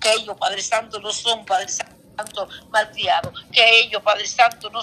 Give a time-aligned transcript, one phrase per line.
[0.00, 4.82] que ellos, Padre Santo, no son, Padre Santo Santo malcriado, que ellos, Padre Santo, no,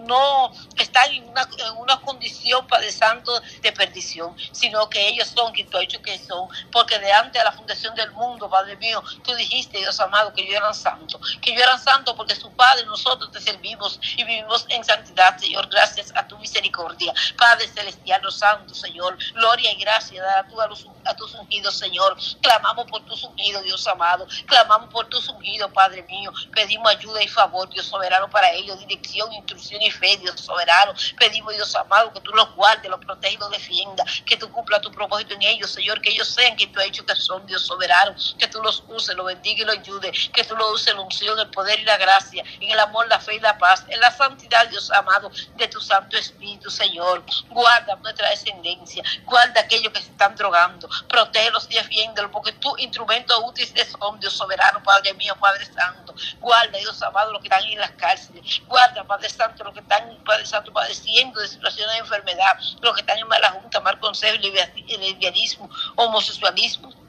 [0.00, 3.32] no, están en una, en una, condición, Padre Santo,
[3.62, 7.40] de perdición, sino que ellos son quien tú has dicho que son, porque de antes
[7.40, 11.18] de la fundación del mundo, Padre mío, tú dijiste, Dios amado, que yo eran santo,
[11.40, 15.68] que yo eran santo porque su Padre, nosotros te servimos y vivimos en santidad, Señor,
[15.68, 20.66] gracias a tu misericordia, Padre celestial, los santos, Señor, gloria y gracia a, tu, a,
[20.66, 25.70] los, a tus ungidos, Señor, clamamos por tus ungidos, Dios amado, clamamos por tus ungidos,
[25.72, 30.40] Padre mío, pedimos ayuda y favor, Dios soberano, para ellos, dirección, instrucción y fe, Dios
[30.40, 30.92] soberano.
[31.18, 34.80] Pedimos, Dios amado, que tú los guardes, los protejas y los defiendas, que tú cumpla
[34.80, 37.66] tu propósito en ellos, Señor, que ellos sean quien tú has dicho que son, Dios
[37.66, 40.98] soberano, que tú los uses, los bendiga y los ayude, que tú los uses en
[40.98, 44.00] unción, el poder y la gracia, en el amor, la fe y la paz, en
[44.00, 47.24] la santidad, Dios amado, de tu Santo Espíritu, Señor.
[47.48, 53.44] Guarda nuestra descendencia, guarda aquellos que se estestán drogando, protégelos y defiéndelos, porque tu instrumento
[53.44, 53.66] útil
[53.98, 56.14] son, Dios soberano, Padre mío, Padre Santo.
[56.40, 58.62] Guarda, Dios amado, los que están en las cárceles.
[58.66, 63.00] Guarda, Padre Santo, los que están, Padre Santo, padeciendo de situaciones de enfermedad, los que
[63.00, 67.05] están en mala junta, mal consejo, lesbianismo, homosexualismo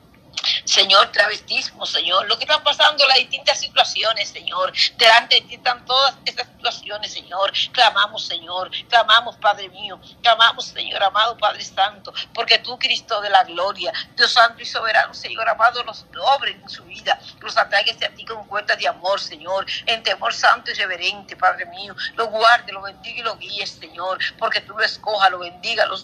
[0.66, 4.74] Señor, travestismo, Señor, lo que están pasando, las distintas situaciones, Señor.
[4.98, 7.52] Delante de ti están todas estas situaciones, Señor.
[7.72, 13.44] Clamamos, Señor, clamamos, Padre mío, clamamos, Señor, amado Padre Santo, porque tú, Cristo de la
[13.44, 16.06] gloria, Dios Santo y soberano, Señor, amado, los
[16.38, 20.34] obres en su vida, los atraigas a ti con cuentas de amor, Señor, en temor
[20.34, 21.96] santo y reverente, Padre mío.
[22.16, 25.98] Lo guarde, lo bendiga y lo guíe, Señor, porque tú lo escojas, lo bendiga, lo,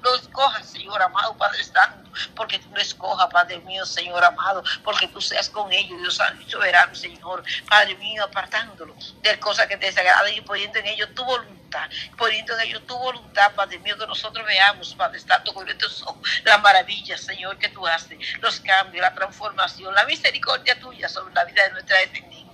[0.00, 5.08] lo escojas, Señor, amado Padre Santo, porque tú lo escojas, Padre mío, Señor amado, porque
[5.08, 9.86] tú seas con ellos, Dios santo soberano, Señor, Padre mío, apartándolo de cosas que te
[9.86, 14.06] desagradan y poniendo en ellos tu voluntad, poniendo en ellos tu voluntad, Padre mío, que
[14.06, 19.02] nosotros veamos, Padre Santo, con estos ojos, las maravillas, Señor, que tú haces, los cambios,
[19.02, 21.98] la transformación, la misericordia tuya sobre la vida de nuestra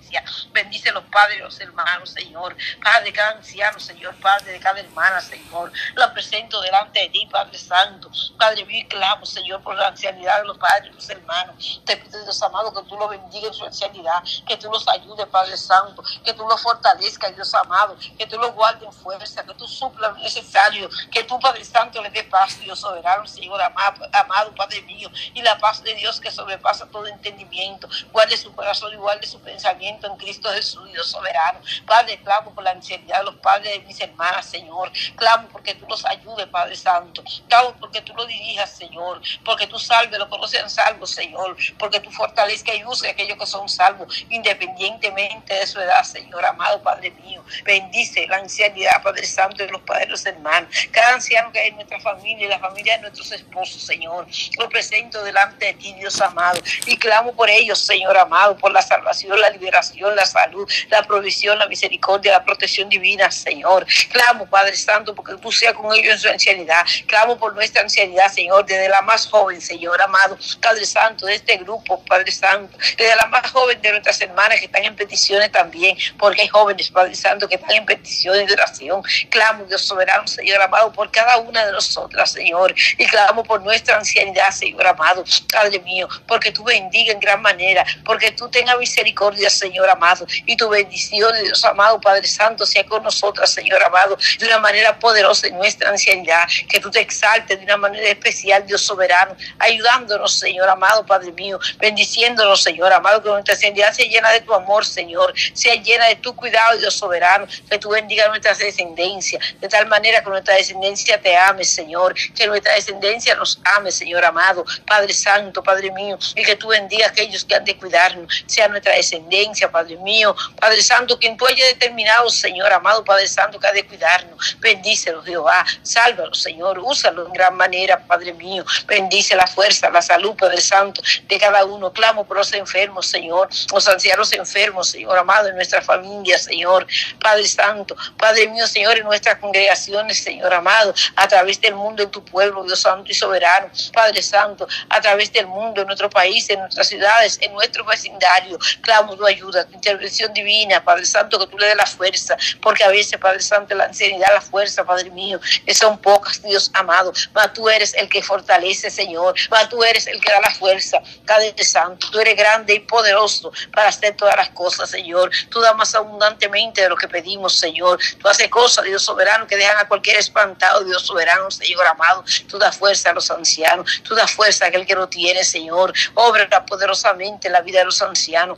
[0.05, 2.55] descendencia Bendice los padres, los hermanos, Señor.
[2.81, 4.15] Padre de cada anciano, Señor.
[4.21, 5.71] Padre de cada hermana, Señor.
[5.95, 8.09] La presento delante de ti, Padre Santo.
[8.37, 11.81] Padre mío, clamo, Señor, por la ancianidad de los padres y los hermanos.
[11.85, 14.23] Te pido, Dios amado, que tú los bendiga en su ancianidad.
[14.47, 16.01] Que tú los ayudes, Padre Santo.
[16.23, 17.97] Que tú los fortalezcas, Dios amado.
[18.17, 19.43] Que tú los guardes en fuerza.
[19.43, 20.89] Que tú suplas lo necesario.
[21.11, 25.09] Que tú, Padre Santo, les dé paz, Dios soberano, Señor amado, amado, Padre mío.
[25.33, 27.89] Y la paz de Dios que sobrepasa todo entendimiento.
[28.13, 31.59] Guarde su corazón y guarde su pensamiento en Cristo Jesús, Dios soberano.
[31.85, 34.91] Padre, clamo por la ancianidad de los padres de mis hermanas, Señor.
[35.15, 37.23] Clamo porque tú los ayudes, Padre Santo.
[37.47, 39.21] Clamo porque tú los dirijas, Señor.
[39.43, 41.55] Porque tú salves los que no sean salvos, Señor.
[41.77, 46.45] Porque tú fortalezcas y uses a aquellos que son salvos, independientemente de su edad, Señor.
[46.45, 50.69] Amado Padre mío, bendice la ancianidad, Padre Santo, de los padres de los hermanos.
[50.91, 54.27] Cada anciano que hay en nuestra familia y la familia de nuestros esposos, Señor.
[54.57, 56.59] Lo presento delante de ti, Dios amado.
[56.85, 59.84] Y clamo por ellos, Señor amado, por la salvación, la liberación
[60.15, 63.85] la salud, la provisión, la misericordia, la protección divina, Señor.
[64.11, 66.85] Clamo, Padre Santo, porque tú seas con ellos en su ancianidad.
[67.07, 71.57] Clamo por nuestra ancianidad, Señor, desde la más joven, Señor amado, Padre Santo, de este
[71.57, 75.97] grupo, Padre Santo, desde la más joven de nuestras hermanas que están en peticiones también,
[76.17, 79.03] porque hay jóvenes, Padre Santo, que están en peticiones de oración.
[79.29, 83.97] Clamo, Dios soberano, Señor amado, por cada una de nosotras, Señor, y clamo por nuestra
[83.97, 89.49] ancianidad, Señor amado, Padre mío, porque tú bendiga en gran manera, porque tú tengas misericordia,
[89.49, 90.25] Señor amado.
[90.45, 94.97] Y tu bendición, Dios amado, Padre Santo, sea con nosotras, Señor amado, de una manera
[94.99, 96.47] poderosa en nuestra ancianidad.
[96.69, 101.59] Que tú te exaltes de una manera especial, Dios soberano, ayudándonos, Señor amado, Padre mío,
[101.79, 106.15] bendiciéndonos, Señor amado, que nuestra ancianidad sea llena de tu amor, Señor, sea llena de
[106.15, 111.21] tu cuidado, Dios soberano, que tú bendiga nuestra descendencia, de tal manera que nuestra descendencia
[111.21, 116.43] te ame, Señor, que nuestra descendencia nos ame, Señor amado, Padre Santo, Padre mío, y
[116.43, 120.81] que tú bendiga a aquellos que han de cuidarnos, sea nuestra descendencia, Padre mío, Padre
[120.81, 124.57] Santo, quien tú hayas determinado, Señor, amado Padre Santo, que ha de cuidarnos.
[124.59, 125.65] Bendícelo, Jehová.
[125.83, 126.79] Sálvalo, Señor.
[126.79, 128.65] Úsalo en gran manera, Padre mío.
[128.87, 131.91] Bendice la fuerza, la salud, Padre Santo, de cada uno.
[131.91, 133.49] Clamo por los enfermos, Señor.
[133.71, 136.87] Los ancianos enfermos, Señor, amado, en nuestra familia, Señor.
[137.19, 142.11] Padre Santo, Padre mío, Señor, en nuestras congregaciones, Señor, amado, a través del mundo, en
[142.11, 143.69] tu pueblo, Dios Santo y soberano.
[143.93, 148.57] Padre Santo, a través del mundo, en nuestro país, en nuestras ciudades, en nuestro vecindario.
[148.81, 152.89] Clamo tu ayuda intervención divina, Padre Santo, que tú le des la fuerza, porque a
[152.89, 157.53] veces, Padre Santo, la ancianidad, la fuerza, Padre mío, que son pocas, Dios amado, mas
[157.53, 161.53] tú eres el que fortalece, Señor, mas tú eres el que da la fuerza, Padre
[161.63, 165.93] Santo, tú eres grande y poderoso para hacer todas las cosas, Señor, tú das más
[165.95, 170.17] abundantemente de lo que pedimos, Señor, tú haces cosas, Dios soberano, que dejan a cualquier
[170.17, 172.23] espantado, Dios soberano, Señor amado.
[172.47, 175.93] Tú das fuerza a los ancianos, tú das fuerza a aquel que no tiene, Señor.
[176.13, 178.57] Obra poderosamente en la vida de los ancianos,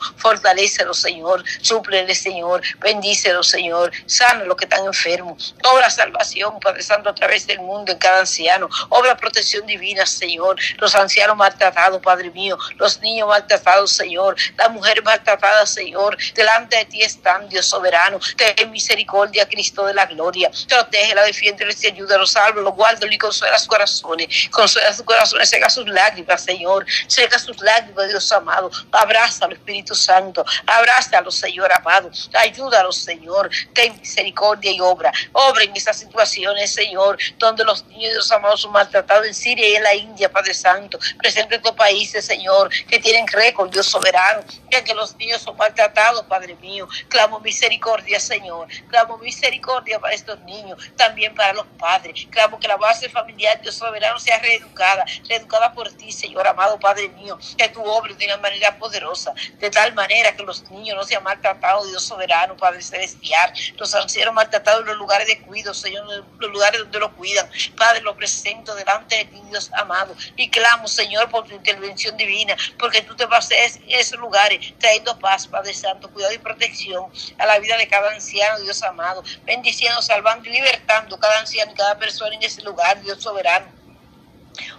[0.87, 1.43] fortalecelo, Señor.
[1.61, 2.61] Súplele, Señor.
[2.79, 3.91] Bendícelo, Señor.
[4.05, 5.55] Sana los que están enfermos.
[5.63, 8.69] Obra salvación, Padre Santo, a través del mundo en cada anciano.
[8.89, 10.57] Obra protección divina, Señor.
[10.77, 12.57] Los ancianos maltratados, Padre mío.
[12.77, 14.35] Los niños maltratados, Señor.
[14.57, 16.17] Las mujeres maltratadas, Señor.
[16.33, 18.19] Delante de ti están, Dios soberano.
[18.35, 20.51] Ten misericordia, Cristo de la gloria.
[20.67, 24.27] Protege, la defiende, les ayuda, los salva, los guarda y consuela sus corazones.
[24.51, 26.85] Consuela sus corazones, seca sus lágrimas, Señor.
[27.07, 28.69] Seca sus lágrimas, Dios amado.
[28.91, 30.45] Abrázalo, Espíritu Santo.
[30.77, 32.11] Abrázalo, Señor amado.
[32.33, 33.49] Ayúdalo, Señor.
[33.73, 35.11] Ten misericordia y obra.
[35.33, 39.75] Obra en esas situaciones, Señor, donde los niños, Dios amado, son maltratados en Siria y
[39.75, 40.99] en la India, Padre Santo.
[41.17, 44.43] Presente en estos países, Señor, que tienen récord, Dios soberano.
[44.69, 46.87] Ya que los niños son maltratados, Padre mío.
[47.09, 48.67] Clamo misericordia, Señor.
[48.89, 52.27] Clamo misericordia para estos niños, también para los padres.
[52.29, 57.09] Clamo que la base familiar, Dios soberano, sea reeducada, reeducada por ti, Señor amado Padre
[57.09, 57.39] mío.
[57.57, 61.23] Que tu obra de una manera poderosa, de tal manera que los niños no sean
[61.23, 63.53] maltratados, Dios soberano, Padre celestial.
[63.77, 67.49] Los ancianos maltratados en los lugares de cuidado, Señor, en los lugares donde lo cuidan.
[67.75, 70.15] Padre, lo presento delante de ti, Dios amado.
[70.35, 75.17] Y clamo, Señor, por tu intervención divina, porque tú te vas a esos lugares trayendo
[75.19, 79.23] paz, Padre Santo, cuidado y protección a la vida de cada anciano, Dios amado.
[79.43, 83.76] Bendiciendo, salvando y libertando cada anciano y cada persona en ese lugar, Dios soberano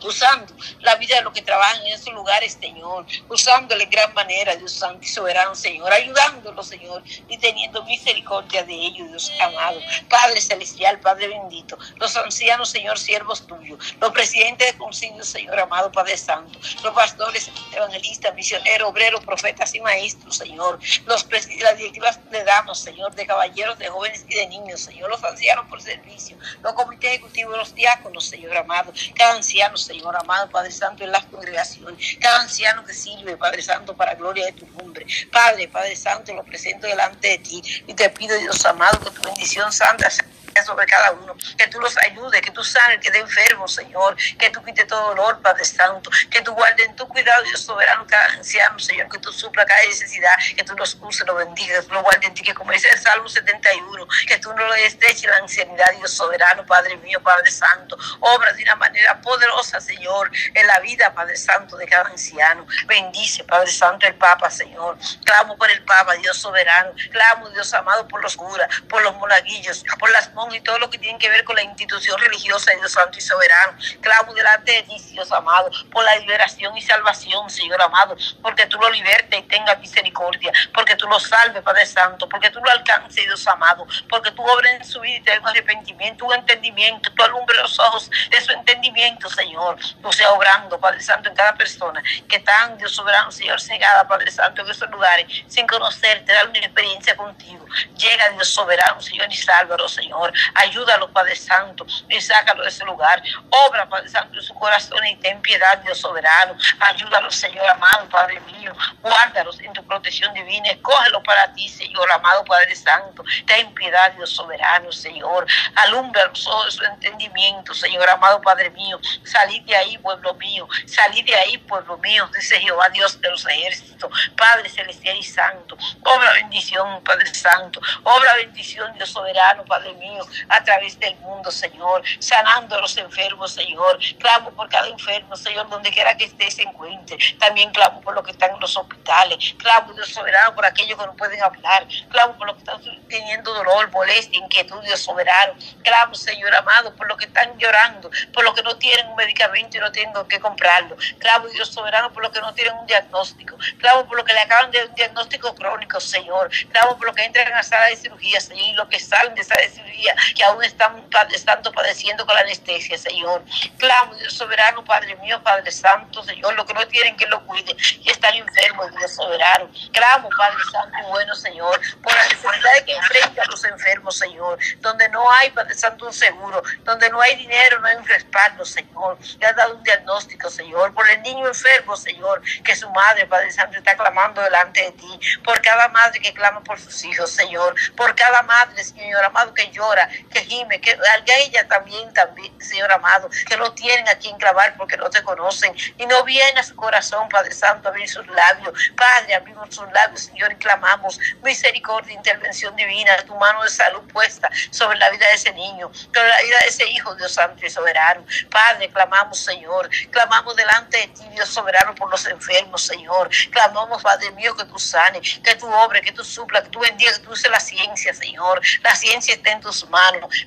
[0.02, 4.56] usando la vida de los que trabajan en esos lugares, Señor, usándole en gran manera,
[4.56, 9.80] Dios Santo y Soberano, Señor, ayudándolos, Señor, y teniendo misericordia de ellos, Dios amado.
[10.08, 15.90] Padre Celestial, Padre bendito, los ancianos, Señor, siervos tuyos, los presidentes de concilio, Señor amado,
[15.92, 21.26] Padre Santo, los pastores, evangelistas, misioneros, obreros, profetas y maestros, Señor, los
[21.60, 25.66] las directivas de damas, Señor, de caballeros, de jóvenes y de niños, Señor, los ancianos
[25.68, 31.04] por servicio, los comités ejecutivos, los diáconos, Señor amado, cada anciano, Señor amado, Padre Santo,
[31.04, 32.16] en las congregaciones.
[32.20, 35.06] Cada anciano que sirve, Padre Santo, para gloria de tu nombre.
[35.30, 39.22] Padre, Padre Santo, lo presento delante de ti y te pido, Dios amado, que tu
[39.22, 40.26] bendición santa sea
[40.64, 44.50] sobre cada uno, que tú los ayudes, que tú sanes que esté enfermo, Señor, que
[44.50, 48.32] tú quites todo dolor, Padre Santo, que tú guardes en tu cuidado, Dios soberano, cada
[48.32, 52.28] anciano, Señor, que tú supla cada necesidad, que tú los uses, los bendigas, lo guardes
[52.28, 55.86] en ti, que como dice el Salmo 71, que tú no lo estreches la ancianidad,
[55.96, 61.12] Dios soberano, Padre mío, Padre Santo, obra de una manera poderosa, Señor, en la vida,
[61.14, 62.66] Padre Santo, de cada anciano.
[62.86, 64.98] Bendice, Padre Santo, el Papa, Señor.
[65.24, 66.92] Clamo por el Papa, Dios soberano.
[67.10, 70.90] Clamo, Dios amado, por los curas, por los monaguillos, por las monjas y todo lo
[70.90, 73.78] que tiene que ver con la institución religiosa Dios Santo y Soberano.
[74.00, 78.78] Clamo delante de ti, Dios amado, por la liberación y salvación, Señor amado, porque tú
[78.78, 83.24] lo libertes y tengas misericordia, porque tú lo salves, Padre Santo, porque tú lo alcances,
[83.24, 87.58] Dios amado, porque tú obres en su vida y te arrepentimiento, un entendimiento, tú alumbres
[87.60, 89.78] los ojos de su entendimiento, Señor.
[90.02, 94.30] Tú sea obrando, Padre Santo, en cada persona que está, Dios soberano, Señor, cegada, Padre
[94.30, 97.64] Santo, en esos lugares, sin conocerte, dar una experiencia contigo.
[97.96, 100.32] Llega, Dios soberano, Señor, y sálvalo, Señor.
[100.54, 103.22] Ayúdalo, Padre Santo, y sácalo de ese lugar.
[103.68, 106.56] Obra, Padre Santo, en su corazón y ten piedad, Dios soberano.
[106.80, 108.74] Ayúdalo, Señor amado, Padre mío.
[109.02, 110.70] Guárdalos en tu protección divina.
[110.70, 113.24] Escógelo para ti, Señor amado, Padre Santo.
[113.46, 115.46] Ten piedad, Dios soberano, Señor.
[115.74, 119.00] Alumbra los ojos de su entendimiento, Señor amado, Padre mío.
[119.24, 120.68] Salid de ahí, pueblo mío.
[120.86, 124.10] Salid de ahí, pueblo mío, dice Jehová, Dios de los ejércitos.
[124.36, 125.76] Padre celestial y santo.
[126.02, 127.80] Obra bendición, Padre Santo.
[128.04, 133.52] Obra bendición, Dios soberano, Padre mío a través del mundo, Señor, sanando a los enfermos,
[133.52, 133.98] Señor.
[134.18, 137.18] Clamo por cada enfermo, Señor, donde quiera que esté se encuentre.
[137.38, 139.54] También clamo por los que están en los hospitales.
[139.58, 141.86] Clamo, Dios soberano, por aquellos que no pueden hablar.
[142.10, 145.54] Clamo por los que están teniendo dolor, molestia, inquietud, Dios soberano.
[145.82, 149.76] Clamo, Señor amado, por los que están llorando, por los que no tienen un medicamento
[149.76, 150.96] y no tienen que comprarlo.
[151.18, 153.56] Clamo, Dios soberano, por los que no tienen un diagnóstico.
[153.78, 156.50] Clamo por los que le acaban de un diagnóstico crónico, Señor.
[156.72, 159.44] Clamo por los que entran a sala de cirugía, Señor, y los que salen de
[159.44, 163.42] sala de cirugía que aún están estando padeciendo con la anestesia, Señor.
[163.78, 167.76] Clamo, Dios soberano, Padre mío, Padre Santo, Señor, los que no tienen que lo cuide
[168.00, 169.70] y están enfermos, Dios soberano.
[169.92, 175.08] Clamo, Padre Santo y bueno, Señor, por la necesidad que enfrentan los enfermos, Señor, donde
[175.10, 179.18] no hay, Padre Santo, un seguro, donde no hay dinero, no hay un respaldo, Señor.
[179.38, 183.50] Le has dado un diagnóstico, Señor, por el niño enfermo, Señor, que su madre, Padre
[183.50, 187.74] Santo, está clamando delante de ti, por cada madre que clama por sus hijos, Señor,
[187.96, 193.28] por cada madre, Señor amado, que llora, que gime, que ella también, también, Señor amado,
[193.46, 196.74] que no tienen a quien clavar porque no te conocen y no viene a su
[196.76, 198.92] corazón, Padre Santo, a abrir sus labios.
[198.96, 204.48] Padre, abrimos sus labios, Señor, y clamamos misericordia, intervención divina, tu mano de salud puesta
[204.70, 207.70] sobre la vida de ese niño, sobre la vida de ese hijo, Dios Santo y
[207.70, 208.24] Soberano.
[208.50, 213.30] Padre, clamamos, Señor, clamamos delante de ti, Dios Soberano, por los enfermos, Señor.
[213.50, 217.18] Clamamos, Padre mío, que tú sanes, que tú obres, que tú supla, que tú bendigas,
[217.18, 218.60] que tú uses la ciencia, Señor.
[218.82, 219.97] La ciencia está en tus manos.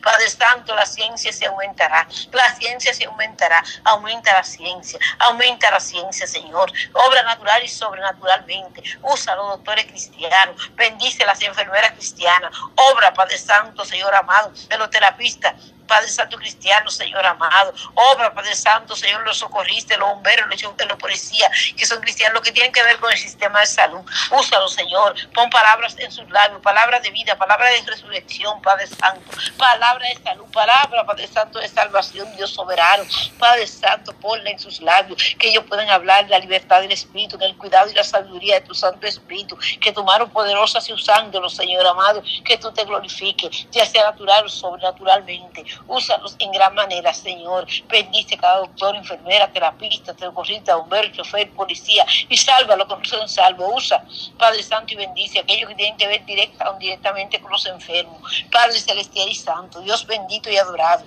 [0.02, 2.08] Padre Santo, la ciencia se aumentará.
[2.32, 3.64] La ciencia se aumentará.
[3.84, 5.00] Aumenta la ciencia.
[5.20, 6.72] Aumenta la ciencia, Señor.
[6.94, 8.84] Obra natural y sobrenaturalmente.
[9.04, 10.72] Usa a los doctores cristianos.
[10.76, 12.52] Bendice a las enfermeras cristianas.
[12.94, 15.54] Obra, Padre Santo, Señor amado, de los terapistas
[15.88, 17.74] Padre Santo cristiano, Señor amado.
[18.14, 22.42] Obra, Padre Santo, Señor, los socorristas, los bomberos, los, los policías, que son cristianos, lo
[22.42, 24.02] que tienen que ver con el sistema de salud.
[24.32, 25.16] Úsalo, Señor.
[25.34, 29.22] Pon palabras en sus labios, palabras de vida, palabras de resurrección, Padre Santo.
[29.58, 33.04] Palabra de salud, palabra, Padre Santo, de salvación, Dios soberano.
[33.38, 37.38] Padre Santo, ponla en sus labios, que ellos puedan hablar de la libertad del Espíritu,
[37.38, 39.58] del cuidado y la sabiduría de tu Santo Espíritu.
[39.80, 44.46] Que tu mano poderosa sea usándolo, Señor amado, que tú te glorifiques, ya sea natural
[44.46, 45.66] o sobrenaturalmente.
[45.88, 47.68] Úsalos en gran manera, Señor.
[47.88, 53.76] Bendice cada doctor, enfermera, terapista, terapista, bombero, chofer, policía y sálvalo con son salvo.
[53.76, 54.04] Usa,
[54.38, 57.66] Padre Santo, y bendice a aquellos que tienen que ver directa o indirectamente con los
[57.66, 58.22] enfermos.
[58.52, 61.04] Padre Celestial y Santo, Dios bendito y adorado.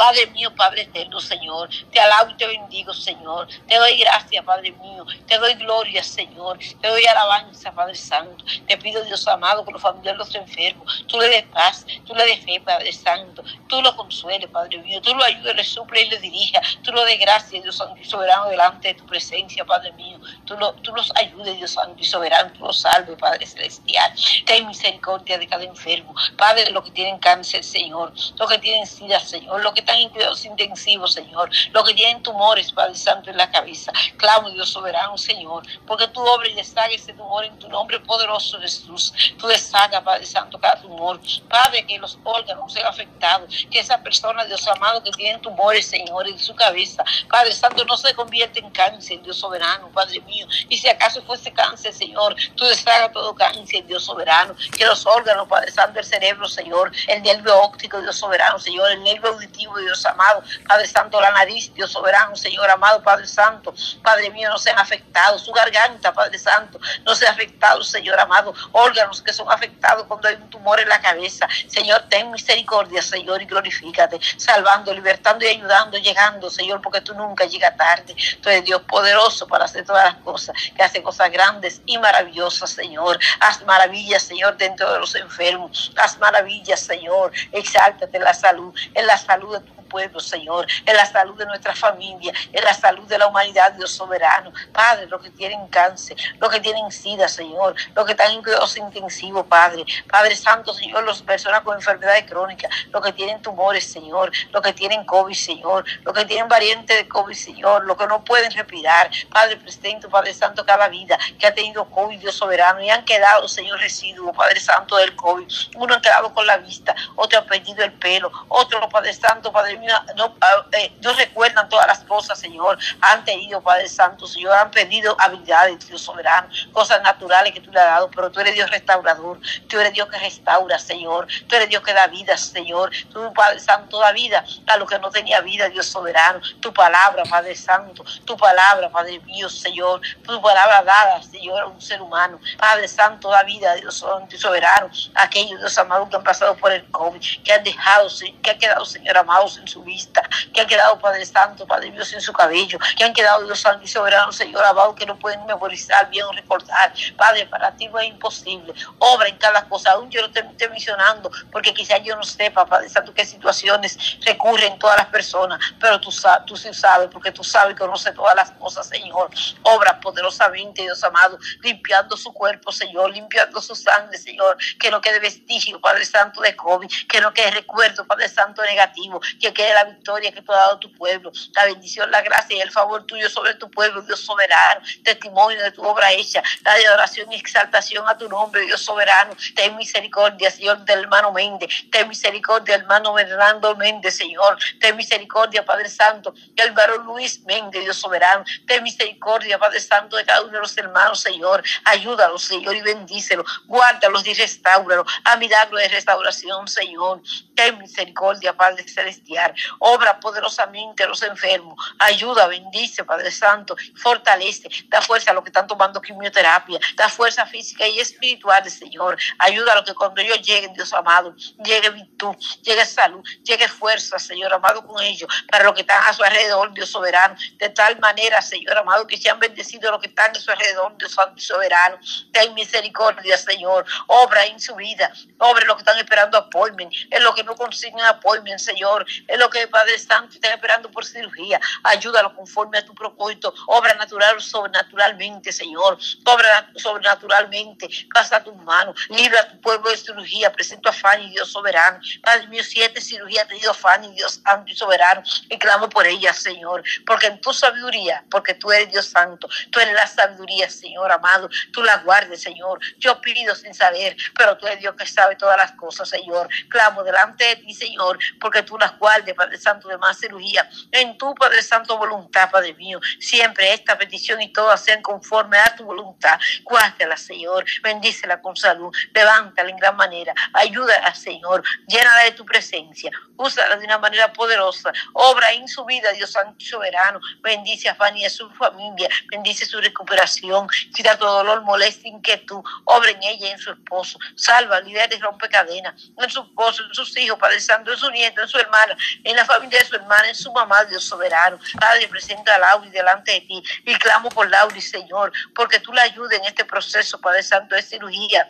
[0.00, 3.46] Padre mío, Padre eterno, Señor, te alabo y te bendigo, Señor.
[3.68, 5.04] Te doy gracias, Padre mío.
[5.26, 6.58] Te doy gloria, Señor.
[6.80, 8.42] Te doy alabanza, Padre Santo.
[8.66, 12.14] Te pido, Dios amado, con los familiares de los enfermos, tú le des paz, tú
[12.14, 13.44] le des fe, Padre Santo.
[13.68, 15.02] Tú lo consueles, Padre mío.
[15.02, 16.62] Tú lo ayudes, le suple y le dirija.
[16.82, 20.18] Tú lo des gracias, Dios Santo y soberano, delante de tu presencia, Padre mío.
[20.46, 22.50] Tú, lo, tú los ayudes, Dios Santo y soberano.
[22.54, 24.14] Tú los salves, Padre Celestial.
[24.46, 26.14] Ten misericordia de cada enfermo.
[26.38, 28.14] Padre, de los que tienen cáncer, Señor.
[28.38, 29.62] Los que tienen sida, Señor.
[29.62, 31.50] Los que están en cuidados intensivos, Señor.
[31.72, 33.92] Los que tienen tumores, Padre Santo, en la cabeza.
[34.16, 38.60] Clamo, Dios soberano, Señor, porque tu obra y deshaga ese tumor en tu nombre poderoso,
[38.60, 39.12] Jesús.
[39.38, 41.20] Tú deshaga, Padre Santo, cada tumor.
[41.48, 43.66] Padre, que los órganos sean afectados.
[43.70, 47.04] Que esa persona, Dios amado, que tiene tumores, Señor, en su cabeza.
[47.28, 50.46] Padre Santo, no se convierte en cáncer, Dios soberano, Padre mío.
[50.68, 54.54] Y si acaso fuese cáncer, Señor, tú deshaga todo cáncer, Dios soberano.
[54.76, 59.02] Que los órganos, Padre Santo, el cerebro, Señor, el nervio óptico, Dios soberano, Señor, el
[59.02, 64.30] nervio auditivo, Dios amado, Padre Santo, la nariz, Dios soberano, Señor amado, Padre Santo, Padre
[64.30, 69.32] mío, no sean afectados, su garganta, Padre Santo, no sea afectado, Señor amado, órganos que
[69.32, 74.20] son afectados cuando hay un tumor en la cabeza, Señor, ten misericordia, Señor, y glorifícate,
[74.36, 79.46] salvando, libertando y ayudando, llegando, Señor, porque tú nunca llegas tarde, tú eres Dios poderoso
[79.46, 84.56] para hacer todas las cosas, que hace cosas grandes y maravillosas, Señor, haz maravillas, Señor,
[84.56, 89.79] dentro de los enfermos, haz maravillas, Señor, exáltate en la salud, en la salud the
[89.90, 93.90] pueblo, Señor, en la salud de nuestra familia, en la salud de la humanidad, Dios
[93.90, 94.50] soberano.
[94.72, 98.74] Padre, los que tienen cáncer, los que tienen sida, Señor, los que están en cuidados
[98.78, 99.84] intensivos, Padre.
[100.08, 104.72] Padre Santo, Señor, las personas con enfermedades crónicas, los que tienen tumores, Señor, los que
[104.72, 109.10] tienen COVID, Señor, los que tienen variante de COVID, Señor, los que no pueden respirar.
[109.30, 113.48] Padre presente, Padre Santo, cada vida que ha tenido COVID, Dios soberano, y han quedado,
[113.48, 115.46] Señor, residuos, Padre Santo, del COVID.
[115.76, 119.76] Uno ha quedado con la vista, otro ha perdido el pelo, otro, Padre Santo, Padre
[120.16, 122.78] no, ah, eh, no, recuerdan todas las cosas, Señor.
[123.00, 127.80] Han tenido, Padre Santo, Señor, han pedido habilidades, Dios soberano, cosas naturales que tú le
[127.80, 131.68] has dado, pero tú eres Dios restaurador, tú eres Dios que restaura, Señor, tú eres
[131.68, 135.40] Dios que da vida, Señor, tú, Padre Santo, da vida a los que no tenía
[135.40, 141.22] vida, Dios soberano, tu palabra, Padre Santo, tu palabra, Padre mío, Señor, tu palabra dada,
[141.22, 144.04] Señor, a un ser humano, Padre Santo, da vida, Dios
[144.38, 148.08] soberano, aquellos, Dios amados, que han pasado por el COVID, que han dejado,
[148.42, 150.22] que han quedado, Señor, amados en su vista,
[150.52, 153.84] que han quedado, Padre Santo, Padre Dios, en su cabello, que han quedado, Dios Santo
[153.84, 156.92] y Soberano, Señor amado, que no pueden memorizar bien o recordar.
[157.16, 158.74] Padre, para ti no es imposible.
[158.98, 159.92] Obra en cada cosa.
[159.92, 163.98] Aún yo no te estoy mencionando, porque quizás yo no sepa, Padre Santo, qué situaciones
[164.24, 166.10] recurren todas las personas, pero tú,
[166.46, 169.30] tú sí sabes, porque tú sabes y conoces todas las cosas, Señor.
[169.62, 175.20] Obra poderosamente, Dios amado, limpiando su cuerpo, Señor, limpiando su sangre, Señor, que no quede
[175.20, 179.84] vestigio, Padre Santo, de COVID, que no quede recuerdo, Padre Santo, negativo, que quede la
[179.84, 183.04] victoria que tú has dado a tu pueblo, la bendición, la gracia y el favor
[183.04, 188.08] tuyo sobre tu pueblo, Dios soberano, testimonio de tu obra hecha, la adoración y exaltación
[188.08, 189.36] a tu nombre, Dios soberano.
[189.54, 195.90] Ten misericordia, Señor, del hermano Méndez, ten misericordia, hermano Fernando Méndez, Señor, ten misericordia, Padre
[195.90, 200.60] Santo, del varón Luis Méndez, Dios soberano, ten misericordia, Padre Santo, de cada uno de
[200.60, 207.20] los hermanos, Señor, ayúdalos, Señor, y bendícelos, guárdalos y restauralos, a milagro de restauración, Señor,
[207.54, 211.76] ten misericordia, Padre Celestial, Obra poderosamente a los enfermos.
[211.98, 213.76] Ayuda, bendice, Padre Santo.
[213.96, 216.78] Fortalece, da fuerza a los que están tomando quimioterapia.
[216.94, 219.18] Da fuerza física y espiritual, Señor.
[219.38, 224.18] Ayuda a los que cuando ellos lleguen, Dios amado, llegue virtud, llegue salud, llegue fuerza,
[224.18, 225.28] Señor amado, con ellos.
[225.50, 227.36] Para los que están a su alrededor, Dios soberano.
[227.58, 231.12] De tal manera, Señor amado, que sean bendecidos los que están a su alrededor, Dios
[231.12, 231.98] santo soberano.
[232.32, 233.84] Ten misericordia, Señor.
[234.06, 235.12] Obra en su vida.
[235.38, 236.92] Obra en los que están esperando appointment.
[237.10, 239.06] En los que no consiguen appointment, Señor.
[239.40, 241.60] Los que, Padre Santo, están esperando por cirugía.
[241.82, 243.52] Ayúdalo conforme a tu propósito.
[243.66, 245.98] Obra natural sobrenaturalmente, Señor.
[246.24, 247.88] Obra sobrenaturalmente.
[248.12, 248.94] Pasa tus manos.
[249.08, 250.52] Libra a tu pueblo de cirugía.
[250.52, 251.98] Presento a Fanny, Dios soberano.
[252.22, 255.22] Padre mío, siete cirugías ha tenido Fanny, Dios santo y soberano.
[255.48, 256.84] Y clamo por ella, Señor.
[257.06, 259.48] Porque en tu sabiduría, porque tú eres Dios santo.
[259.70, 261.48] Tú eres la sabiduría, Señor amado.
[261.72, 262.78] Tú la guardes, Señor.
[262.98, 266.48] Yo pido sin saber, pero tú eres Dios que sabe todas las cosas, Señor.
[266.68, 268.92] Clamo delante de ti, Señor, porque tú las
[269.34, 270.68] Padre Santo, de más cirugía.
[270.90, 273.00] En tu, Padre Santo, voluntad, Padre mío.
[273.18, 276.38] Siempre esta petición y todas sean conforme a tu voluntad.
[276.64, 277.64] Guárdala, Señor.
[277.82, 278.94] Bendícela con salud.
[279.14, 280.34] Levántala en gran manera.
[280.52, 281.62] Ayúdala, Señor.
[281.86, 283.10] Llénala de tu presencia.
[283.36, 284.92] Úsala de una manera poderosa.
[285.12, 287.20] Obra en su vida, Dios Santo Soberano.
[287.42, 289.08] Bendice a Fanny y a su familia.
[289.30, 290.68] Bendice su recuperación.
[290.94, 292.62] Quita todo dolor, molestia, inquietud.
[292.84, 294.18] Obra en ella y en su esposo.
[294.36, 295.94] Salva, libera y rompe cadenas.
[296.18, 299.36] En su esposo, en sus hijos, Padre Santo, en su nieto, en su hermana, en
[299.36, 301.58] la familia de su hermana, en su mamá, Dios soberano.
[301.78, 306.02] Padre, presenta a Lauri delante de ti y clamo por Lauri, Señor, porque tú la
[306.02, 308.48] ayudes en este proceso, Padre Santo, de cirugía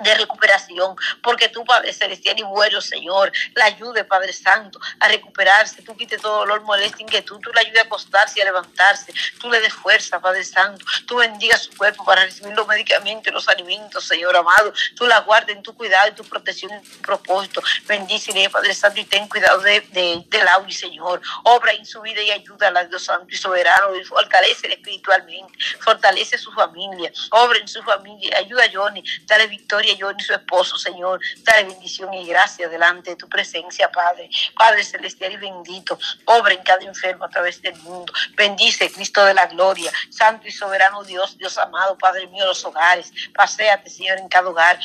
[0.00, 5.82] de recuperación, porque tú, Padre Celestial y bueno, Señor, la ayude, Padre Santo, a recuperarse,
[5.82, 9.50] tú quite todo dolor, molestia, inquietud, tú la ayude a acostarse y a levantarse, tú
[9.50, 13.48] le des fuerza, Padre Santo, tú bendiga su cuerpo para recibir los medicamentos y los
[13.48, 17.62] alimentos, Señor amado, tú la guardes en tu cuidado y tu protección y tu propósito,
[17.86, 22.22] bendícele, Padre Santo, y ten cuidado de, de, de Lauri, Señor, obra en su vida
[22.22, 27.82] y ayúdala, Dios Santo y soberano, y fortalece espiritualmente, fortalece su familia, obra en su
[27.82, 31.20] familia, ayuda a Johnny, dale victoria yo y su esposo, Señor.
[31.38, 34.28] Dale bendición y gracia delante de tu presencia, Padre.
[34.56, 38.12] Padre celestial y bendito, obra en cada enfermo a través del mundo.
[38.34, 43.12] Bendice, Cristo de la gloria, Santo y soberano Dios, Dios amado, Padre mío, los hogares.
[43.34, 44.78] Paseate, Señor, en cada hogar.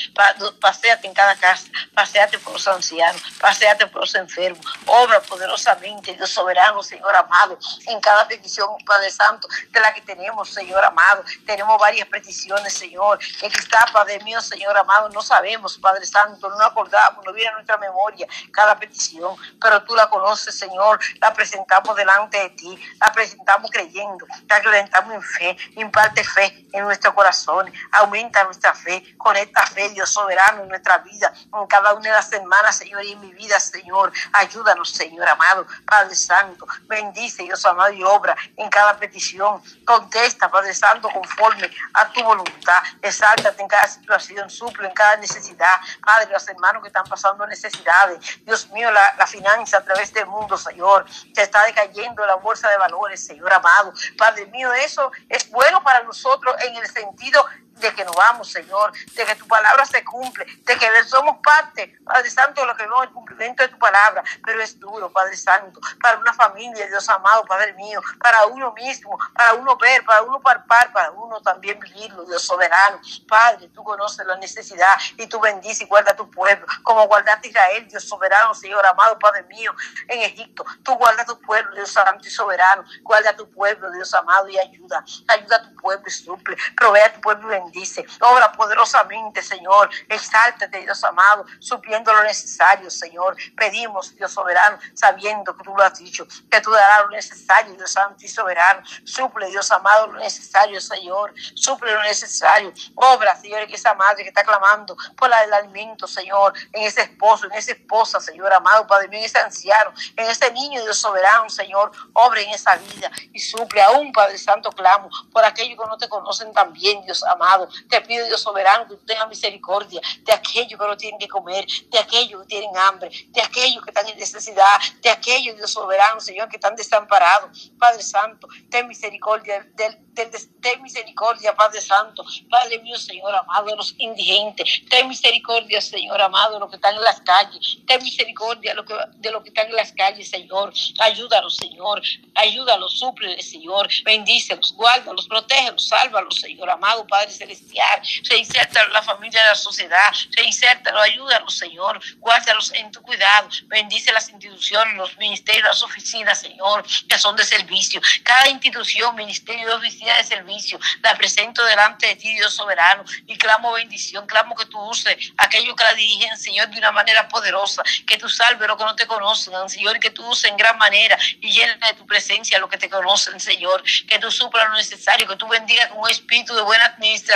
[0.60, 1.68] Paseate en cada casa.
[1.94, 3.22] Paseate por los ancianos.
[3.40, 4.66] Paseate por los enfermos.
[4.86, 10.50] Obra poderosamente, Dios soberano, Señor amado, en cada petición, Padre Santo, de la que tenemos,
[10.50, 11.24] Señor amado.
[11.46, 13.20] Tenemos varias peticiones, Señor.
[13.40, 17.54] Que está, Padre mío, Señor amado no sabemos, Padre Santo, no acordamos, no viene a
[17.54, 23.12] nuestra memoria cada petición, pero tú la conoces, Señor, la presentamos delante de ti, la
[23.14, 29.66] presentamos creyendo, la presentamos en fe, imparte fe en nuestros corazones, aumenta nuestra fe, conecta
[29.66, 33.22] fe, Dios soberano, en nuestra vida, en cada una de las semanas, Señor, y en
[33.22, 38.98] mi vida, Señor, ayúdanos, Señor amado, Padre Santo, bendice, Dios amado, y obra en cada
[38.98, 44.50] petición, contesta, Padre Santo, conforme a tu voluntad, exáltate en cada situación,
[44.84, 45.76] en cada necesidad.
[46.04, 48.44] Padre, los hermanos que están pasando necesidades.
[48.44, 51.06] Dios mío, la, la finanza a través del mundo, Señor.
[51.34, 53.94] Se está decayendo la bolsa de valores, Señor amado.
[54.18, 58.92] Padre mío, eso es bueno para nosotros en el sentido de que nos vamos, Señor,
[59.14, 62.84] de que tu palabra se cumple, de que somos parte, Padre Santo, de lo que
[62.84, 67.08] vemos el cumplimiento de tu palabra, pero es duro, Padre Santo, para una familia, Dios
[67.10, 71.80] amado, Padre mío, para uno mismo, para uno ver, para uno parpar, para uno también
[71.80, 73.00] vivirlo, Dios soberano.
[73.28, 77.88] Padre, tú conoces la necesidad y tú bendices y guarda tu pueblo, como guardaste Israel,
[77.88, 79.74] Dios soberano, Señor amado, Padre mío,
[80.08, 80.66] en Egipto.
[80.84, 85.04] Tú guarda tu pueblo, Dios santo y soberano, guarda tu pueblo, Dios amado, y ayuda,
[85.28, 88.06] ayuda a tu pueblo y suple, provee a tu pueblo y bendice.
[88.22, 89.90] Obra poderosamente, Señor.
[90.10, 93.36] Exáltate, Dios amado, supliendo lo necesario, Señor.
[93.56, 97.92] Pedimos, Dios soberano, sabiendo que tú lo has dicho, que tú darás lo necesario, Dios
[97.92, 98.82] santo y soberano.
[99.04, 101.34] Suple, Dios amado, lo necesario, Señor.
[101.56, 102.74] Suple lo necesario.
[102.96, 107.46] Obra, Señor, en esa madre que está clamando por del alimento, Señor, en ese esposo,
[107.48, 111.50] en esa esposa, Señor amado, Padre mío, en ese anciano, en ese niño, Dios soberano,
[111.50, 111.92] Señor.
[112.14, 116.08] Obra en esa vida y suple aún, Padre Santo, clamo por aquellos que no te
[116.08, 117.55] conocen también, Dios amado
[117.90, 121.66] te pido, Dios soberano, que tú tengas misericordia de aquellos que no tienen que comer,
[121.90, 126.20] de aquellos que tienen hambre, de aquellos que están en necesidad, de aquellos, Dios soberano,
[126.20, 127.72] Señor, que están desamparados.
[127.80, 133.94] Padre Santo, ten misericordia del ten misericordia, Padre Santo, Padre mío, Señor amado, de los
[133.98, 139.32] indigentes, ten misericordia, Señor amado, de los que están en las calles, ten misericordia de
[139.32, 142.02] los que, están en las calles, Señor, ayúdalos, Señor,
[142.36, 148.02] ayúdalos, suple, Señor, bendícelos, guárdalos, protégelos, sálvalos, Señor amado, Padre Celestial.
[148.30, 150.14] Reinsértalo en la familia de la sociedad.
[150.32, 152.02] Reinsértalo, ayúdalo, Señor.
[152.18, 153.50] Guárdalos en tu cuidado.
[153.68, 158.02] Bendice las instituciones, los ministerios, las oficinas, Señor, que son de servicio.
[158.24, 163.74] Cada institución, ministerio, oficina de servicio, la presento delante de ti, Dios soberano, y clamo
[163.74, 168.18] bendición, clamo que tú uses aquellos que la dirigen, Señor, de una manera poderosa, que
[168.18, 171.52] tú salves los que no te conocen, Señor, que tú uses en gran manera y
[171.52, 175.28] llena de tu presencia a los que te conocen, Señor, que tú supla lo necesario,
[175.28, 177.35] que tú bendiga con un espíritu de buena administración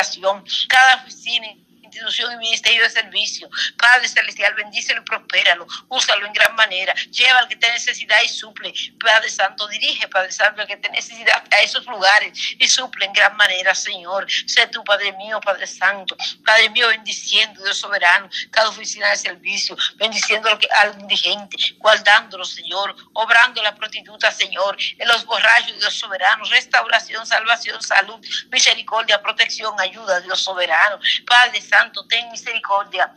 [0.67, 1.47] cada oficina
[1.99, 3.49] institución y ministerio de servicio.
[3.77, 5.67] Padre Celestial, bendícelo y prospéralo.
[5.89, 6.93] Úsalo en gran manera.
[7.11, 8.73] Lleva al que te necesidad y suple.
[8.99, 13.13] Padre Santo, dirige, Padre Santo, al que te necesidad a esos lugares y suple en
[13.13, 14.27] gran manera, Señor.
[14.45, 16.15] Sé tu Padre mío, Padre Santo.
[16.45, 22.95] Padre mío, bendiciendo, Dios soberano, cada oficina de servicio, bendiciendo al, al indigente, guardándolo, Señor,
[23.13, 28.19] obrando la prostituta, Señor, en los borrachos, Dios soberano, restauración, salvación, salud,
[28.51, 30.99] misericordia, protección, ayuda, Dios soberano.
[31.25, 33.11] Padre Santo, Santo, ten misericordia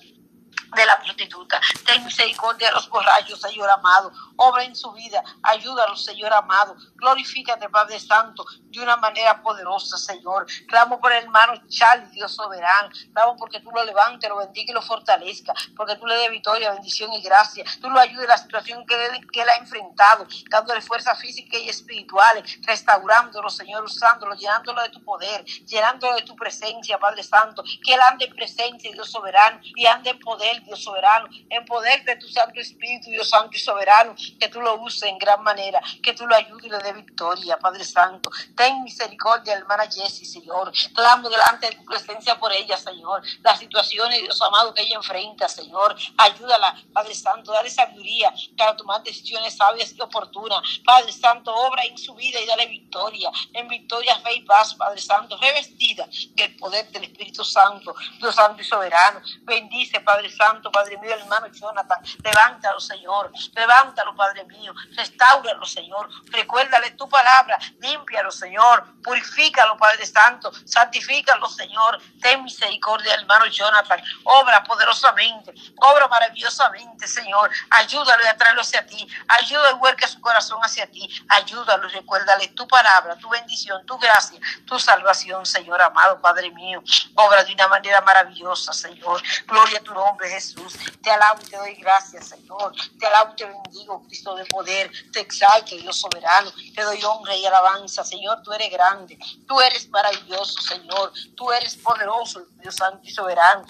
[0.74, 1.60] de la prostituta.
[1.84, 4.12] Ten misericordia de los borrachos, Señor amado.
[4.36, 5.22] Obra en su vida.
[5.42, 6.76] Ayúdalos, Señor amado.
[6.96, 10.46] Glorifícate, Padre Santo, de una manera poderosa, Señor.
[10.68, 12.88] Clamo por el hermano Charlie, Dios soberano.
[13.12, 15.52] Clamo porque tú lo levantes, lo bendiga y lo fortalezca.
[15.76, 17.64] Porque tú le des victoria, bendición y gracia.
[17.80, 21.58] Tú lo ayudes en la situación que él, que él ha enfrentado, dándole fuerza física
[21.58, 27.62] y espiritual, restaurándolo, Señor, usándolo, llenándolo de tu poder, llenándolo de tu presencia, Padre Santo.
[27.84, 32.04] Que él ande en presencia, Dios soberano, y ande en poder, Dios soberano, en poder
[32.04, 35.80] de tu Santo Espíritu, Dios Santo y soberano, que tú lo uses en gran manera,
[36.02, 38.30] que tú lo ayudes y le dé victoria, Padre Santo.
[38.56, 40.72] Ten misericordia, hermana Jessie, Señor.
[40.94, 43.22] Clamo delante de tu presencia por ella, Señor.
[43.42, 45.96] Las situaciones, Dios amado, que ella enfrenta, Señor.
[46.16, 50.60] Ayúdala, Padre Santo, dale sabiduría para tomar decisiones sabias y oportunas.
[50.84, 53.30] Padre Santo, obra en su vida y dale victoria.
[53.52, 58.62] En victoria, fe y paz, Padre Santo, revestida del poder del Espíritu Santo, Dios Santo
[58.62, 59.20] y soberano.
[59.42, 61.98] Bendice, Padre Santo Padre mío, hermano Jonathan.
[62.22, 63.32] Levántalo, Señor.
[63.54, 64.74] Levántalo, Padre mío.
[64.96, 66.08] Restáuralo, Señor.
[66.26, 67.58] Recuérdale tu palabra.
[67.80, 68.84] Límpialo, Señor.
[69.02, 70.52] Purifícalo, Padre Santo.
[70.64, 72.00] Santifícalo, Señor.
[72.20, 74.02] Ten misericordia, hermano Jonathan.
[74.24, 75.54] Obra poderosamente.
[75.76, 77.50] Obra maravillosamente, Señor.
[77.70, 79.06] Ayúdalo y atraerlo hacia ti.
[79.40, 81.08] Ayúdalo y huerque su corazón hacia ti.
[81.28, 86.82] Ayúdalo y recuérdale tu palabra, tu bendición, tu gracia, tu salvación, Señor amado, Padre mío.
[87.14, 89.22] Obra de una manera maravillosa, Señor.
[89.46, 90.41] Gloria a tu nombre, Jesús.
[90.42, 90.74] Jesús.
[91.02, 92.72] Te alabo y te doy gracias, Señor.
[92.98, 94.90] Te alabo y te bendigo, Cristo de poder.
[95.12, 96.50] Te exalto, Dios soberano.
[96.74, 98.42] Te doy honra y alabanza, Señor.
[98.42, 99.18] Tú eres grande.
[99.46, 101.12] Tú eres maravilloso, Señor.
[101.36, 103.60] Tú eres poderoso, Dios santo y soberano.